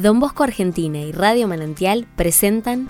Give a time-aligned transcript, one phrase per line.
[0.00, 2.86] Don Bosco Argentina y Radio Manantial presentan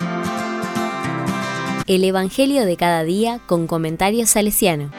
[1.85, 4.91] El Evangelio de cada día con comentarios salesiano.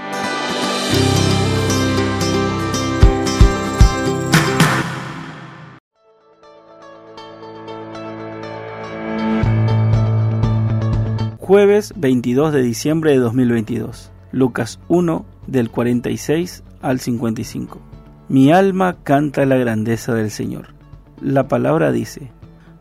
[11.39, 14.13] Jueves 22 de diciembre de 2022.
[14.33, 17.81] Lucas 1 del 46 al 55.
[18.29, 20.82] Mi alma canta la grandeza del Señor
[21.23, 22.33] la palabra dice,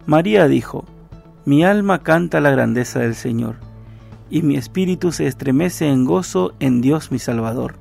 [0.05, 0.86] María dijo,
[1.45, 3.58] Mi alma canta la grandeza del Señor,
[4.30, 7.76] y mi espíritu se estremece en gozo en Dios mi Salvador,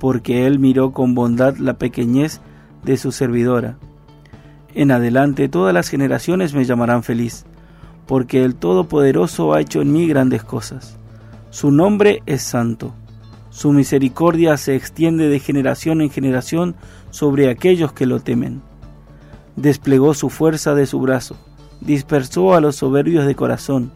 [0.00, 2.40] porque Él miró con bondad la pequeñez
[2.82, 3.78] de su servidora.
[4.74, 7.44] En adelante todas las generaciones me llamarán feliz,
[8.06, 10.98] porque el Todopoderoso ha hecho en mí grandes cosas.
[11.50, 12.94] Su nombre es santo.
[13.50, 16.74] Su misericordia se extiende de generación en generación
[17.10, 18.62] sobre aquellos que lo temen
[19.56, 21.36] desplegó su fuerza de su brazo,
[21.80, 23.92] dispersó a los soberbios de corazón,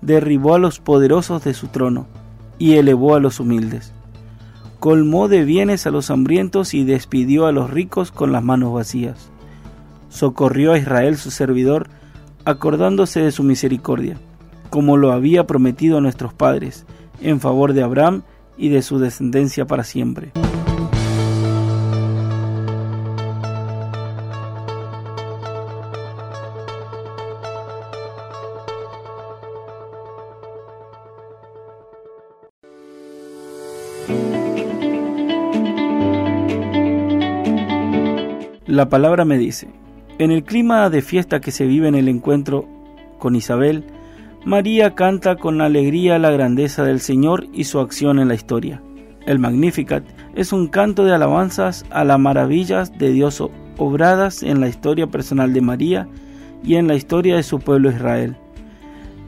[0.00, 2.06] derribó a los poderosos de su trono
[2.58, 3.92] y elevó a los humildes.
[4.80, 9.30] Colmó de bienes a los hambrientos y despidió a los ricos con las manos vacías.
[10.10, 11.88] Socorrió a Israel su servidor,
[12.44, 14.18] acordándose de su misericordia,
[14.68, 16.84] como lo había prometido a nuestros padres,
[17.22, 18.22] en favor de Abraham
[18.58, 20.32] y de su descendencia para siempre.
[38.74, 39.68] La palabra me dice,
[40.18, 42.68] en el clima de fiesta que se vive en el encuentro
[43.20, 43.84] con Isabel,
[44.44, 48.82] María canta con alegría la grandeza del Señor y su acción en la historia.
[49.26, 50.02] El Magnificat
[50.34, 53.40] es un canto de alabanzas a las maravillas de Dios
[53.78, 56.08] obradas en la historia personal de María
[56.64, 58.36] y en la historia de su pueblo Israel.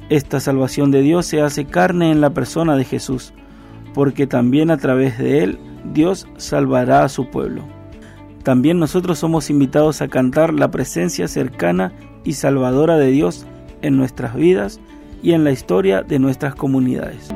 [0.09, 3.33] Esta salvación de Dios se hace carne en la persona de Jesús,
[3.95, 5.61] porque también a través de él
[5.95, 7.76] Dios salvará a su pueblo.
[8.47, 11.93] También nosotros somos invitados a cantar la presencia cercana
[12.23, 13.45] y salvadora de Dios
[13.83, 14.79] en nuestras vidas
[15.21, 17.27] y en la historia de nuestras comunidades.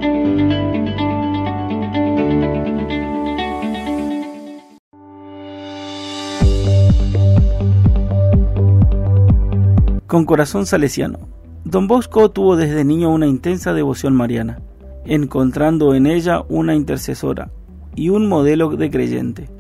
[10.06, 11.19] Con corazón salesiano,
[11.65, 14.60] don Bosco tuvo desde niño una intensa devoción mariana,
[15.04, 17.50] encontrando en ella una intercesora
[17.97, 19.59] y un modelo de creyente.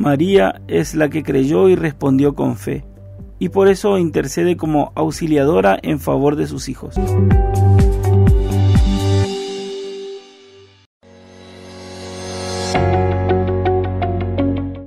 [0.00, 2.86] María es la que creyó y respondió con fe,
[3.38, 6.94] y por eso intercede como auxiliadora en favor de sus hijos.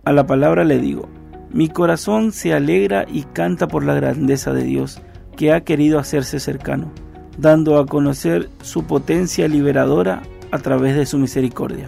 [0.03, 1.07] A la palabra le digo,
[1.52, 5.00] mi corazón se alegra y canta por la grandeza de Dios,
[5.38, 6.91] que ha querido hacerse cercano,
[7.38, 11.88] dando a conocer su potencia liberadora a través de su misericordia.